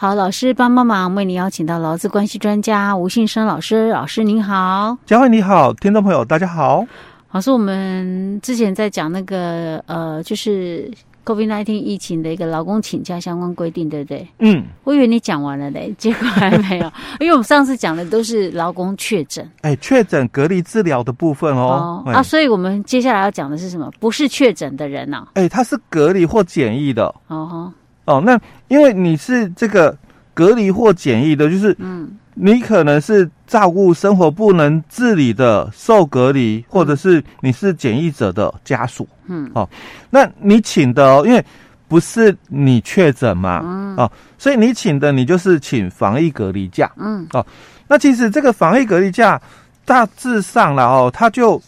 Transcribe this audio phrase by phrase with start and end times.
[0.00, 3.88] 好，老师帮帮忙，为你邀请到劳资关系专家吴信生老师。
[3.88, 6.86] 老师您好，佳慧你好，听众朋友大家好。
[7.32, 10.88] 老师，我们之前在讲那个呃，就是
[11.24, 14.24] COVID-19 疫情的一个劳工请假相关规定，对不对？
[14.38, 16.86] 嗯，我以为你讲完了嘞，结果还没有，
[17.18, 23.90] 因为我们上次讲的都是劳工确诊，哎，确诊隔离治疗的部分哦，哦啊，所以我们接下来要讲的是什么？
[23.98, 25.28] 不是确诊的人呢、啊？
[25.34, 27.72] 哎，他是隔离或检疫的哦。
[28.08, 29.94] 哦，那因为你是这个
[30.32, 39.68] 隔离或检疫的，就是嗯，你可能是照顾生活不能自理的受隔离，或者是你是检疫者的家属，嗯，哦，
[40.08, 41.44] 那你请的哦，因为
[41.86, 47.44] 不是你确诊嘛，嗯，哦，所以你请的你就是请防疫隔离假，嗯，哦，
[47.88, 49.38] 那其实这个防疫隔离假
[49.84, 51.60] 大致上了哦，他就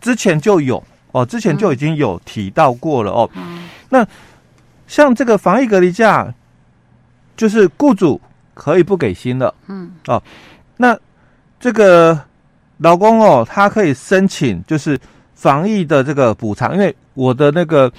[0.00, 4.06] 之前就有哦，之前就已经有提到过了哦，嗯，那。
[4.90, 6.34] 像这个防疫隔离假，
[7.36, 8.20] 就是雇主
[8.54, 10.20] 可以不给薪的，嗯，哦，
[10.78, 10.98] 那
[11.60, 12.20] 这个
[12.78, 14.98] 劳工哦，他可以申请就是
[15.36, 17.90] 防疫的这个补偿，因为我的那个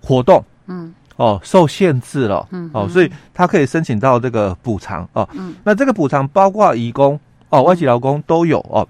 [0.00, 8.88] 活动，嗯，哦，受限制了，嗯，哦，所以他可以申请到这个补偿哦，嗯，那这个补偿包括移工哦，外籍劳工都有哦，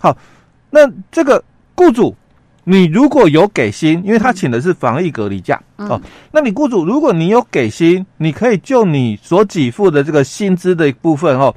[0.00, 0.16] 好，
[0.70, 1.44] 那这个
[1.74, 2.16] 雇主。
[2.66, 6.00] 你如果有给薪，因为他请的是防疫隔离假、嗯、哦，
[6.32, 11.54] 那你雇主如果你有给薪，你可以就你所给付的这个薪资的一部分哦，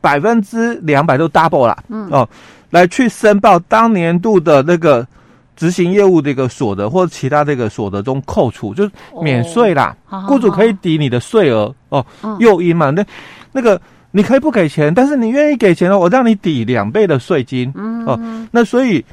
[0.00, 2.08] 百分之两百都 double 啦，嗯。
[2.10, 2.26] 哦，
[2.70, 5.06] 来去申报当年度的那个
[5.54, 12.02] 执行业务的一个所得或者其他这个所得中扣除，就是免税啦，哦、雇主可以抵你的税额哦，
[12.38, 13.04] 诱因嘛，那
[13.52, 13.78] 那个
[14.12, 18.06] 你可以不给钱，但是你愿意给钱的，我让你抵两倍的税金，嗯。
[18.06, 18.18] 哦，
[18.50, 19.04] 那所以。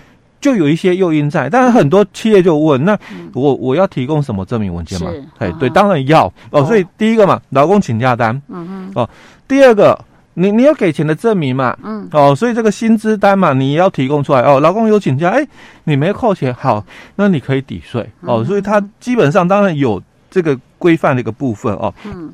[0.46, 2.96] 就有一些诱因在，但是很多企业就问：那
[3.34, 5.10] 我我要提供什么证明文件吗？
[5.40, 6.64] 哎，对，当然要哦。
[6.66, 9.10] 所以第一个嘛，劳工请假单，嗯嗯，哦，
[9.48, 10.00] 第二个，
[10.36, 14.60] 你你要给钱的证明嘛，嗯，哦，所以这个薪资单嘛，你也要提供出来哦。
[14.60, 15.44] 劳工有请假，哎，
[15.86, 18.46] 你没扣钱，好，那你可以抵税哦。
[18.46, 20.00] 所以它基本上当然有
[20.30, 21.92] 这个规范的一个部分哦。
[22.04, 22.32] 嗯，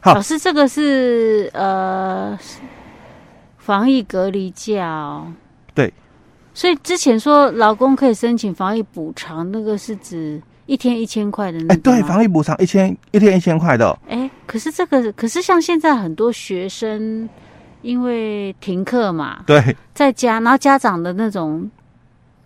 [0.00, 2.36] 好，老师，这个是呃
[3.56, 5.32] 防疫隔离假哦。
[5.72, 5.92] 对。
[6.58, 11.74] 所以之前说老公可以申请防疫补偿，那个是指一天一千块的那个。
[11.74, 13.96] 哎，对，防疫补偿一千一天一千块的。
[14.08, 17.28] 哎，可是这个，可是像现在很多学生
[17.82, 21.70] 因为停课嘛，对，在家，然后家长的那种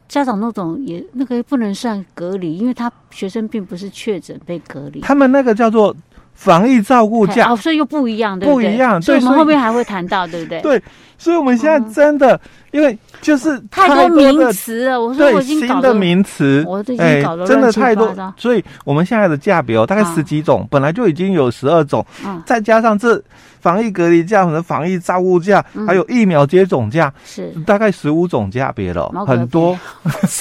[0.08, 5.96] 家长那种也那个不能算隔离，因为他学生并不是确诊被隔离，他们那个叫做
[6.34, 8.68] 防疫照顾假哦，所以又不一样，对不对？
[8.68, 10.60] 不一样，所以我们后面还会谈到，对不对？
[10.62, 10.82] 对，
[11.16, 12.34] 所以我们现在真的。
[12.34, 12.40] 嗯
[12.72, 23.22] 因为就是太多名词了，我说我已经搞新的名词，我已经搞了、欸、真的太多，所以我们现在的假表大概十几种，啊、本来就已经有十二种，啊、再加上这
[23.60, 29.78] 防疫隔离假、和防疫照顾价，嗯、还有疫苗接种价，是大概十五种价别了，很多。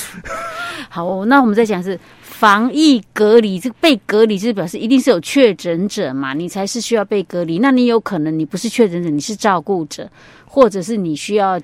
[0.87, 1.99] 好，那我们再讲是
[2.41, 7.59] 防疫隔离，这个被隔离就是表示一定是有确诊者嘛，你才是需要被隔离。
[7.59, 10.09] 那你有可能你不是确诊者，你是照顾者，
[10.45, 11.61] 或者是你需要。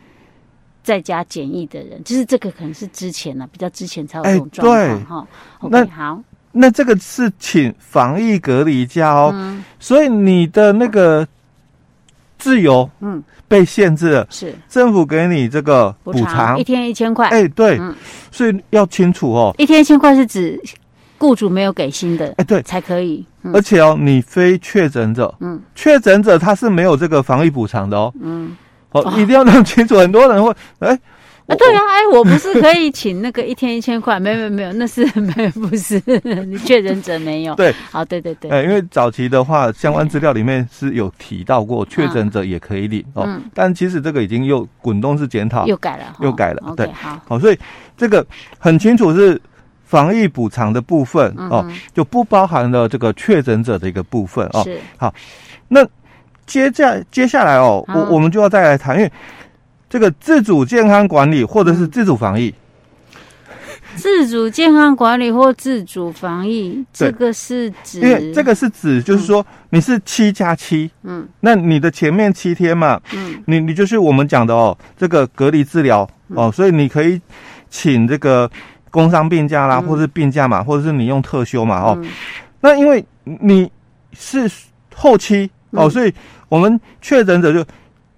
[0.84, 5.28] 在家检疫的人，就是这个可能是之前呢、啊，比较之前才有这种状况哈。
[5.70, 6.24] 那好，
[6.54, 11.28] 那这个是请防疫隔离假哦，嗯、所以你的那个
[12.48, 13.22] 自由嗯。
[13.50, 14.54] 被限制了，是。
[14.70, 17.96] 政府给你这个补偿一天一千块，哎对，嗯、
[18.32, 20.62] 所以要清楚哦，一天一千块是指
[21.18, 22.62] 雇主没有给薪的，哎对。
[22.64, 25.62] 才可以，嗯、而且哦你非确诊者，嗯。
[25.76, 28.56] 确诊者他是没有这个防疫补偿的哦，嗯。
[28.92, 29.98] 哦，一定要弄清楚。
[29.98, 31.00] 很多人会哎，
[31.48, 34.20] 啊，对啊，哎，我不是可以请那个一天一千块？
[34.20, 36.02] 没有没有，那是 没有不是，
[36.46, 37.56] 你确诊者没有。
[37.56, 38.52] 对，好，对对对。
[38.52, 43.26] 哎，因为早期的话，相关资料里面是有提到过，确诊者也可以领哦。
[43.54, 46.74] 但其实这个已经又滚动式检讨，又改了，又改了。
[46.76, 47.58] 对，好，好，所以
[47.96, 48.26] 这个
[48.60, 49.42] 很清楚是
[49.86, 54.64] 防疫补偿的部分哦，就不包含了这个确诊者的一个部分哦。
[54.66, 55.14] 是，好，
[55.70, 55.88] 那。
[56.46, 59.12] 接下接下来哦，我我们就要再来谈，因为
[59.90, 62.54] 这个自主健康管理或者是自主防疫，
[63.96, 77.20] 自主健康管理或自主防疫，这个是指，因为这个是指就是说你是七加七，嗯，那你的前面七天嘛，嗯，你你就是我们讲的哦，这个隔离治疗哦，所以你可以
[77.70, 78.50] 请这个
[78.92, 81.98] 工伤病假啦，或者是病假嘛，或者是你用特休嘛，哦，
[82.60, 83.72] 那因为你
[84.14, 84.52] 是
[84.94, 86.14] 后期哦，所以。
[86.50, 87.62] 我们确诊者就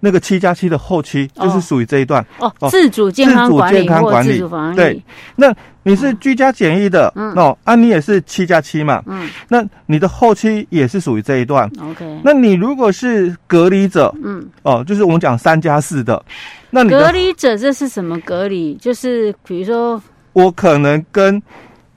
[0.00, 4.76] 那个七加七的后期，就是属于这一段哦，自主健康管理或自主防疫。
[4.76, 5.02] 对，
[5.36, 11.70] 那你是居家检疫的，嗯，哦，啊，你也是七加七嘛，嗯，那你的后期也是属于这一段。
[11.80, 16.22] OK，那你如果是隔离者，嗯，哦，就是我们讲三加四的，
[16.70, 18.74] 那你隔离者这是什么隔离？
[18.74, 20.02] 就是比如说，
[20.32, 21.42] 我可能跟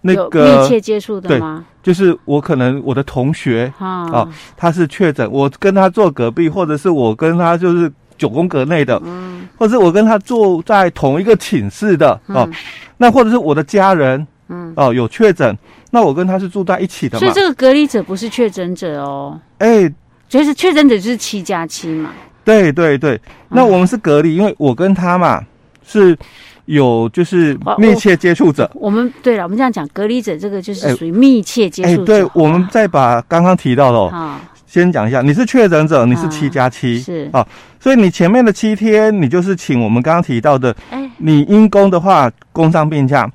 [0.01, 1.65] 那个密切接触的吗？
[1.83, 12.53] 就是我可能我的同学啊、哦，他是确诊，我跟他坐隔壁，或者是我跟他就是九宫格内的，嗯，或者是我跟他住在同一个寝室的哦、嗯，
[12.95, 15.56] 那或者是我的家人，嗯，哦有确诊，
[15.91, 19.94] 那我跟他是住在一起的嘛，所以这个隔离者不是确诊者哦，哎、欸，
[20.29, 22.12] 就是确诊者就是七加七嘛，
[22.45, 23.19] 对对对，
[23.50, 25.44] 那我们是隔离，因为我跟他嘛
[25.86, 26.18] 是。
[26.65, 32.13] 有就是密切接触者，我，我们对了，我们这样讲，隔离者这个就是属于密切接触者。
[32.13, 37.45] 欸欸、对，我们再把刚刚提到的、哦，先讲一下，你是确诊者，你是七加七，是啊，
[37.80, 43.30] 所以你前面的七天，你就是请我们刚刚提到的，哎，你因公的话，工伤病假，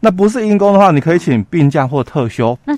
[0.00, 2.58] 那不是因公的话，你可以请病假或特休。
[2.64, 2.76] 那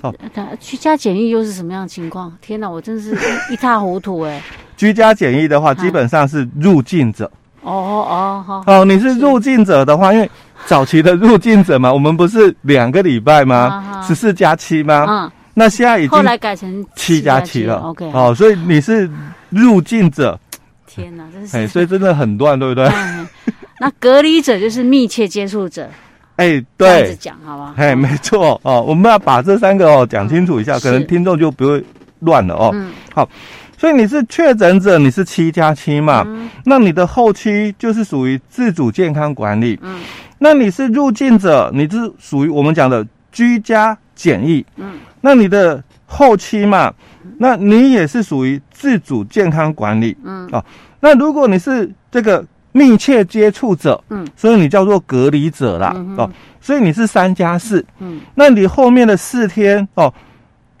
[0.59, 2.31] 居家检疫又是什么样的情况？
[2.39, 3.17] 天哪，我真是
[3.51, 4.41] 一塌糊涂哎！
[4.77, 7.29] 居家检疫的话，基本上是入境者。
[7.65, 10.29] 哦哦好，哦，你是入境者的话，因为
[10.65, 14.01] 早期的入境者嘛，我们不是两个礼拜吗？
[14.07, 15.05] 十四加七吗？
[15.09, 17.77] 嗯，那现在已经后来改成七加七了。
[17.77, 19.09] OK，哦，所以你是
[19.49, 20.39] 入境者。
[20.87, 21.57] 天哪，真是！
[21.57, 22.89] 哎，所以真的很乱，对不对？
[23.81, 25.89] 那隔离者就是密切接触者。
[26.37, 27.73] 哎，对，这样子讲好吧？
[27.75, 31.83] 哎，没错哦，我们要把这三个哦讲清楚一下，可能听众就不会
[32.19, 32.71] 乱了哦。
[32.73, 33.27] 嗯，好。
[33.77, 36.23] 所以你是确诊者，你是七加七嘛？
[36.25, 39.77] 嗯，那你的后期就是属于自主健康管理。
[39.81, 39.99] 嗯，
[40.39, 44.65] 那你是入境者，你是属于我们讲的居家检疫。
[44.77, 46.93] 嗯，那你的后期嘛，
[47.37, 50.15] 那你也是属于自主健康管理。
[50.23, 50.63] 嗯，哦，
[51.01, 55.91] 那如果你是这个密切接触者，嗯，所以你叫做隔离者啦。
[55.95, 56.31] 嗯，哦，
[56.61, 57.85] 所以你是三加四。
[57.99, 60.11] 嗯，那你后面的四天哦，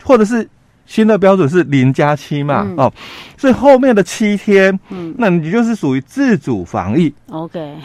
[0.01, 0.47] 或者是。
[0.85, 2.63] 新的标准是零加七嘛？
[2.67, 2.93] 嗯、哦，
[3.37, 7.13] 所以后面的七天，嗯，那你就是属于自主防疫。
[7.29, 7.75] OK，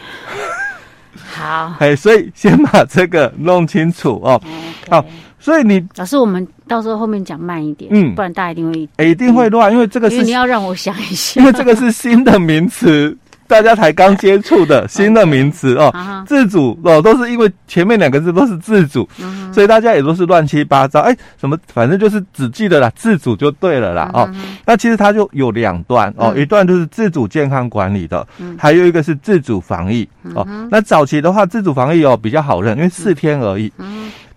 [1.33, 4.41] 好，哎，所以先把这个弄清楚哦。
[4.89, 5.03] 好、
[5.39, 13.17] 所以你老师，我们到时候后面讲慢一点，嗯，不然大家一定会，哎，一定会乱，因为这个是你要让我想一下，因为这个是新的名词。
[13.51, 15.93] 大家才刚接触的新的名词哦.
[16.25, 19.53] 自主哦，都是因为前面两个字都是自主，uh-huh.
[19.53, 21.01] 所以大家也都是乱七八糟。
[21.01, 24.21] 哎，什么反正就是只记得啦，自主就对了啦哦。
[24.21, 24.35] Uh-huh.
[24.65, 26.41] 那其实它就有两段哦，uh-huh.
[26.41, 28.55] 一段就是自主健康管理的，uh-huh.
[28.57, 30.47] 还有一个是自主防疫哦。
[30.47, 30.67] Uh-huh.
[30.71, 33.69] 那早期的话，自主防疫哦比较好认，因为四天而已。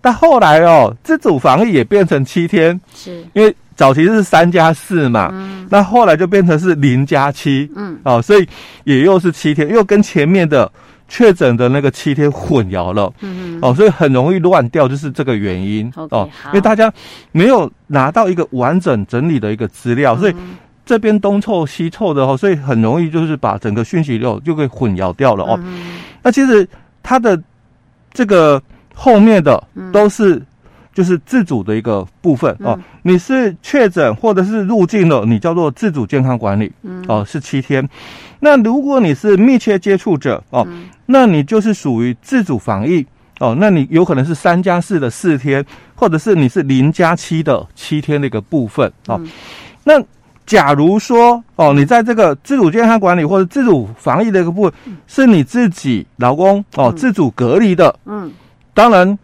[0.05, 0.11] Uh-huh.
[0.11, 3.25] 但后来哦，自主防疫也变成七天，是。
[3.33, 3.55] 因为。
[3.77, 8.47] 早期是三加四嘛，嗯，那后来就变成是零加七，嗯，哦，所以
[8.85, 10.71] 也又是七天，又跟前面的
[11.09, 15.91] 确诊的那个七天混淆了，嗯，哦，所以很容易乱掉，就是这个原因。
[15.93, 16.89] 哦，因为大家
[17.33, 20.35] 没有拿到一个完整整理的一个资料，嗯，所以
[20.85, 26.65] 这边东凑西凑的哦，所以很容易就是把整个讯息流就给混淆掉了哦，嗯，那其实
[27.03, 27.37] 它的
[28.13, 28.63] 这个
[28.95, 29.63] 后面的
[29.93, 30.41] 都是。
[30.95, 36.71] 就是自主的一个部分哦，你是确诊或者是入境了，你叫做自主健康管理，
[37.09, 37.85] 哦，是七天。
[38.39, 40.65] 那如果你是密切接触者哦，
[41.07, 43.05] 那你就是属于自主防疫
[43.41, 45.65] 哦，那你有可能是三加四的四天，
[45.95, 49.19] 或者是你是零加七的七天的一个部分哦。
[49.83, 50.01] 那
[50.45, 54.73] 假如说哦，你在这个自主健康管理或者自主防疫的一个部分，
[55.07, 58.31] 是你自己老公哦自主隔离的，嗯，
[58.75, 59.17] 当然。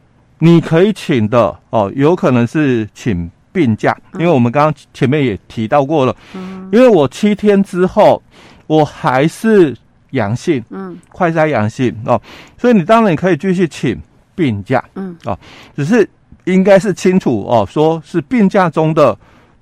[0.43, 8.19] 你可以请的哦，有可能是请病假，因为我们刚刚前面也提到过了，嗯，因为我七天之后
[8.65, 9.77] 我还是
[10.09, 12.19] 阳性，嗯，快筛阳性哦，
[12.57, 13.95] 所以你当然你可以继续请
[14.33, 15.37] 病假，嗯，哦，
[15.75, 16.09] 只是
[16.45, 19.15] 应该是清楚哦，说是病假中的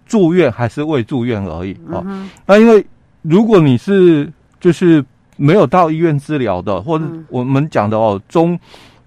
[0.05, 2.01] 住院还是未住院而已哦，
[2.45, 2.87] 那因为
[3.23, 4.31] 如果你是
[4.61, 5.03] 就是
[5.35, 8.57] 没有到医院治疗的，或者我们讲的哦中。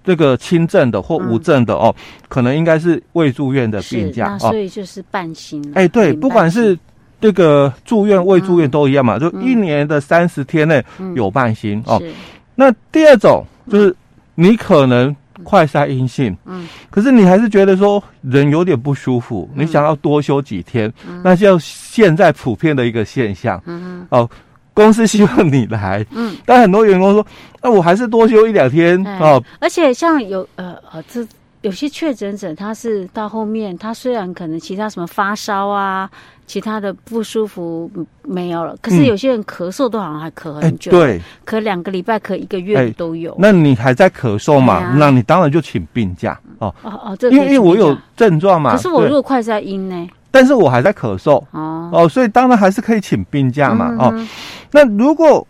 [0.05, 1.95] 这个轻症的或无症的哦，
[2.29, 5.63] 可能应该是未住院的病假，所以就是半薪。
[5.75, 6.79] 哎，对，不管是
[7.21, 12.03] 这个住院未住院都一样嘛，就一年的三十天内有半薪哦。
[12.55, 13.95] 那第二种就是
[14.35, 20.93] 你可能快筛阴性，嗯，可是你还是觉得说人有点不舒服，你想要多休几天，
[21.23, 24.29] 那就现在普遍的一个现象，嗯哦。
[24.75, 27.27] 公司希望你来，嗯，但很多员工说，
[27.63, 29.43] 那、啊、我还是多休一两天哦。
[29.61, 31.27] 而且像有呃呃，这
[31.61, 36.11] 有些确诊者他是到后面，他虽然可能其他什么发烧啊，
[36.47, 37.91] 其他的不舒服
[38.23, 43.31] 没有了，可是有些人咳嗽都好像还咳很久，嗯欸、对，咳两个礼拜、咳一个月都有。
[43.33, 44.75] 欸、那你还在咳嗽嘛？
[44.75, 46.75] 啊、那你当然就请病假哦。
[46.83, 48.75] 哦哦，这因为因为我有症状嘛。
[48.75, 50.09] 可是我如果快在阴呢？
[50.33, 54.29] 但是我还在咳嗽哦哦，所以当然还是可以请病假嘛、嗯、哦。
[54.73, 55.47] 那如果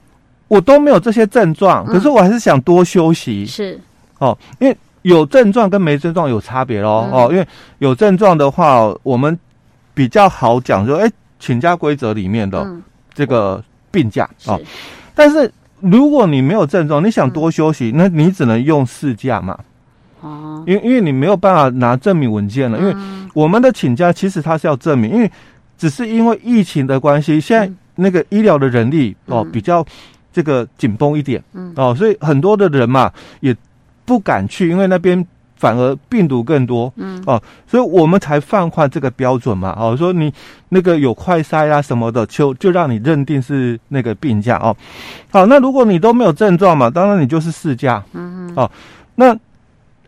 [0.48, 3.80] 我都没有这些症状，可是我还是想多休息，是
[4.18, 4.76] 哦，因为。
[5.02, 7.08] 有症状跟没症状有差别咯。
[7.10, 7.44] 哦，因为
[7.78, 9.36] 有症状的话，我们
[9.94, 11.10] 比较好讲，说，哎，
[11.40, 12.64] 请假规则里面的
[13.12, 13.60] 这个
[13.90, 14.60] 病假哦。
[15.12, 19.58] 但是如果你没有症状，你想多休息，那你只能用事假嘛。
[20.22, 22.96] 哦，因为因为你没有办法拿证明文件了，因为
[23.34, 25.30] 我们的请假其实它是要证明，因为
[25.76, 29.84] 只是因为疫情的关系，现在那个医疗的人力哦比较
[30.32, 31.72] 这个紧绷一点，嗯。
[31.76, 33.54] 哦，所以很多的人嘛也。
[34.04, 35.24] 不敢去，因为那边
[35.54, 37.22] 反而病毒更多，嗯。
[37.24, 40.30] 哦，所以我们才放宽这个标准嘛，哦，说你
[40.70, 44.76] 那个有快筛啊什么的，就就让你认定是那个病假哦，
[45.30, 48.70] 好，那如果你都没有症状嘛，当然你就是事假，嗯嗯，哦，
[49.14, 49.38] 那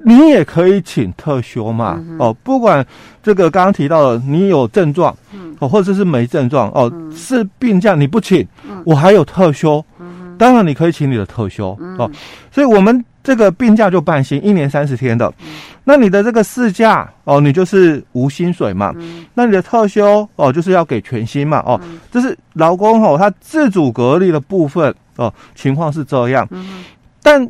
[0.04, 2.86] 你也可以请特休嘛，嗯、哦，不管
[3.22, 12.10] 这个刚刚提到的，你有症状，嗯，哦，或者是没症状，哦，嗯、是病假你不请，嗯、我还有特休，嗯，当然你可以请你的特休，嗯、哦，
[12.52, 13.04] 所以我们。
[13.24, 15.26] 这个病假就半薪，一年三十天的。
[15.40, 15.46] 嗯、
[15.82, 18.92] 那你的这个事假哦，你就是无薪水嘛。
[18.98, 21.62] 嗯、那你的特休哦，就是要给全薪嘛。
[21.64, 26.46] 哦，嗯、这是劳工哦，他自主隔离的部分哦，情况是这样。
[26.50, 26.84] 嗯、
[27.22, 27.48] 但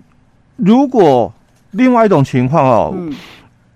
[0.55, 1.35] 如果
[1.75, 3.15] 另外一种情况哦，嗯、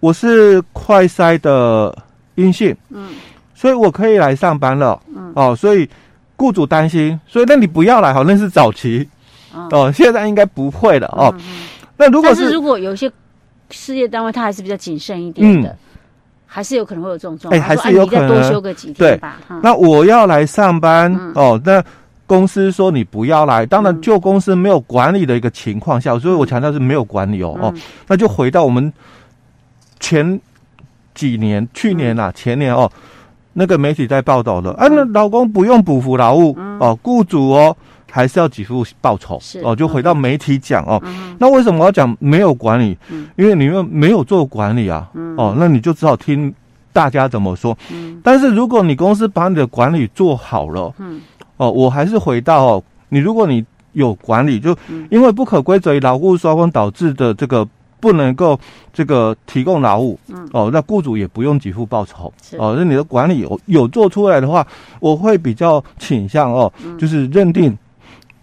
[0.00, 1.97] 我是快筛的
[2.37, 3.11] 阴性，嗯，
[3.55, 4.99] 所以我可以来上班了。
[5.14, 5.88] 嗯，哦，所以
[6.37, 9.09] 雇主担心，所以那你不要来，好，那是早期。
[9.55, 11.35] 嗯、哦，现在应该不会了哦。
[11.97, 13.11] 那如果是，是如果有一些
[13.71, 15.78] 事业单位，他还是比较谨慎一点的，嗯、
[16.47, 17.59] 还是有可能会有这种状况。
[17.59, 19.37] 哎、欸，还是有可能、啊、多休个几天吧。
[19.49, 21.61] 对，嗯、那我要来上班、嗯、哦。
[21.64, 21.83] 那
[22.28, 27.75] 公司说你不要来，当然旧公司没有管理的一个情况下，嗯、所以我强调是没有管理哦、嗯、哦。
[28.06, 28.92] 那就回到我们
[29.99, 30.40] 前
[31.14, 32.88] 几年、去年啊、嗯、前年哦，
[33.54, 37.76] 那个媒体在报道的，嗯、啊，那老公不用补服劳务、嗯、哦，雇主哦。
[38.11, 40.99] 还是要给付报酬哦，就回到媒体讲哦。
[41.04, 42.97] 嗯、那为什么我要讲没有管理？
[43.11, 45.06] 嗯、因为你们没有做管理啊。
[45.12, 46.52] 嗯、哦，那你就只好听
[46.90, 47.76] 大家怎么说。
[47.92, 51.20] 嗯、但是如果你公司把你的管理做好了，嗯、
[51.58, 53.62] 哦，我还是回到哦，你如果你
[53.92, 54.74] 有管理，就
[55.10, 57.68] 因为不可归责于劳务双方导致的这个
[58.00, 58.58] 不能够
[58.92, 62.32] 这个提供劳务，嗯、哦，那雇主也不用给付报酬。
[62.42, 64.66] 是哦，那你的管理有有做出来的话，
[65.00, 67.76] 我会比较倾向哦，嗯、就是认定。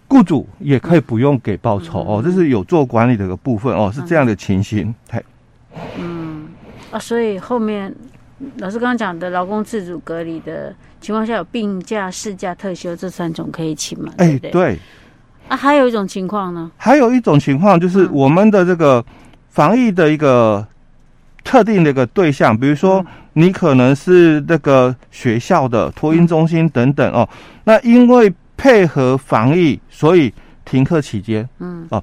[0.07, 4.93] 雇主也可以不用给报酬、嗯、哦，这是有做管理的一个部分哦，是这样的情形。
[5.09, 5.23] 嘿，
[5.97, 6.47] 嗯
[6.91, 7.93] 啊，所以后面
[8.57, 14.11] 老师刚刚讲的劳工自主隔离的情况下，有病假、事假、特休这三种可以请嘛？
[14.17, 14.79] 哎，对，对？
[15.47, 19.03] 啊，还有一种情况呢，还有一种情况就是我们的这个
[19.49, 20.65] 防疫的一个
[21.43, 27.27] 特定的一个对象，比如说你可能是那个学校的托婴中心等等哦，
[27.63, 28.33] 那因为。
[28.57, 31.85] 配合防疫，所以停课期间，嗯。
[31.91, 32.01] 哦，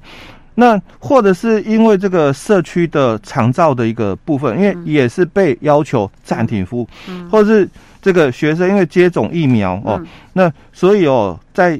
[0.55, 7.69] 那或者是因为这个社区的长照的一个部分，因为也是被要求暂停服务，嗯，或者是
[8.01, 10.01] 这个学生因为接种疫苗哦，
[10.33, 11.79] 那所以哦，在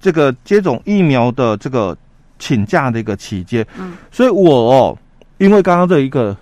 [0.00, 1.96] 这个接种疫苗的这个
[2.38, 4.98] 请假的一个期间，嗯，所以我哦，
[5.38, 6.36] 因为刚刚这一个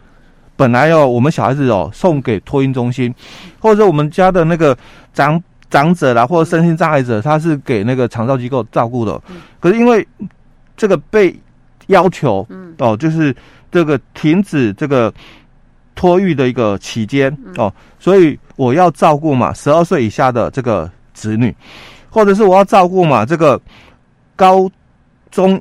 [0.57, 3.15] 本来哦，我们小孩子哦送给托婴中心，
[3.59, 4.77] 或者我们家的那个
[5.13, 5.43] 长。
[5.71, 9.21] 长者啦，或者身心障碍者，他是给那个长照机构照顾的。
[9.29, 10.09] 嗯、可是因为
[10.79, 11.39] 这个被
[11.89, 13.35] 要求，嗯、哦，就是
[13.71, 15.13] 这个停止这个
[15.95, 21.55] 托育的一个期间，嗯、哦，所以我要照顾嘛，十二岁以下的这个子女，
[22.09, 23.61] 或者是我要照顾嘛，这个
[24.35, 24.71] 高
[25.31, 25.61] 中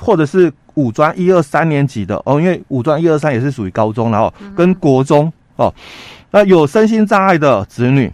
[0.00, 5.74] 或者是五专一二三年级的哦，因为五专一二三也是属于高中，然后跟国中哦，
[6.30, 8.10] 那有身心障碍的子女。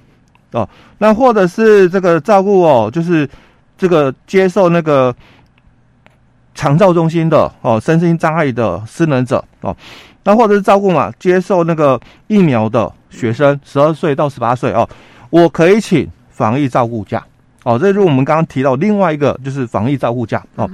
[0.54, 0.68] 哦，
[0.98, 3.26] 那或者是这个照顾哦，就是
[3.78, 5.16] 这个接受那个
[6.54, 9.76] 长照中心的哦，身心障碍的失能者哦，
[10.24, 14.88] 那或者是照顾嘛，接受那个疫苗的学生，十二岁到十八岁哦，
[15.30, 17.22] 我可以请防疫照顾假
[17.64, 20.68] 哦，这就是我们刚刚提到另外一个就是防疫照顾假哦，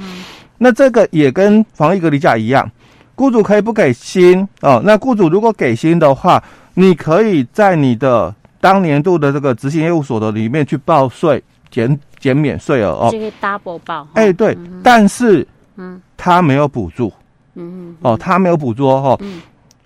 [0.58, 2.70] 那这个也跟防疫隔离假一样，
[3.14, 6.42] 雇主可以不给薪哦，那雇主如果给薪的话，
[6.75, 8.35] 你可以在你的。
[8.61, 15.47] 当年度的这个执行业务所得里面去报税，减减免税额哦，这个 double 报，哎、欸、对，嗯、但是
[15.78, 17.12] 嗯，他没有补助，
[17.54, 19.40] 嗯哼哦，他没有补助哦，嗯，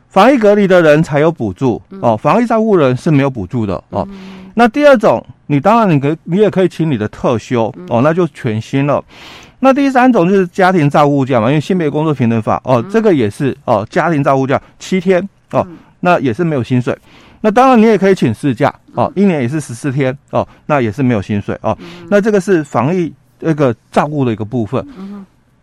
[0.08, 1.80] 防疫隔离的人才有补助。
[2.00, 4.06] 哦，防疫照顾人是没有补助的哦。
[4.54, 9.02] 那第二种，你当然你可以你也可以请你的特休哦，那就全薪了。
[9.60, 15.66] 那第三种就是家庭照顾假嘛，因为性别工作平等法哦，这个也是哦，家庭照顾假七天哦，
[16.00, 16.96] 那也是没有薪水。
[17.40, 21.76] 那当然你也可以请事假哦，一年也是十四天哦，那也是没有薪水哦。
[22.08, 24.86] 那这个是防疫那个照顾的一个部分。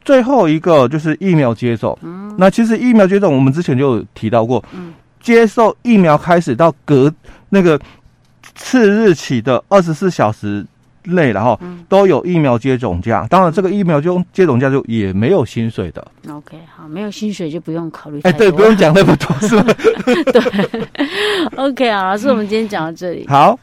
[0.03, 1.97] 最后一个就是疫苗接种。
[2.37, 4.63] 那其实疫苗接种我们之前就有提到过，
[5.21, 7.13] 接受疫苗开始到隔
[7.49, 7.79] 那个。
[8.61, 10.65] 次日起的二十四小时
[11.03, 13.25] 内，然后都有疫苗接种假。
[13.29, 16.05] 当然，这个疫苗就接种价就也没有薪水的。
[16.29, 18.19] OK，好，没有薪水就不用考虑。
[18.23, 19.73] 哎，对，不用讲那么多，是吧？
[20.33, 20.87] 对。
[21.55, 23.25] OK，好，老师，我们今天讲到这里。
[23.29, 23.57] 好。